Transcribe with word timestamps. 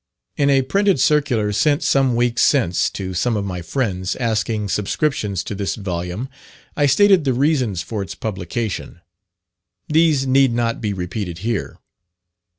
In 0.35 0.49
a 0.49 0.63
printed 0.63 0.99
circular 0.99 1.51
sent 1.53 1.83
some 1.83 2.15
weeks 2.15 2.41
since 2.41 2.89
to 2.89 3.13
some 3.13 3.37
of 3.37 3.45
my 3.45 3.61
friends, 3.61 4.15
asking 4.15 4.69
subscriptions 4.69 5.43
to 5.43 5.53
this 5.53 5.75
volume, 5.75 6.27
I 6.75 6.87
stated 6.87 7.23
the 7.23 7.33
reasons 7.33 7.83
for 7.83 8.01
its 8.01 8.15
publication: 8.15 9.01
these 9.87 10.25
need 10.25 10.53
not 10.53 10.81
be 10.81 10.91
repeated 10.91 11.45
here. 11.45 11.77